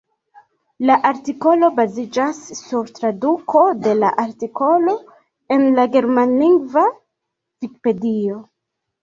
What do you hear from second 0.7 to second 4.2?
La artikolo baziĝas sur traduko de la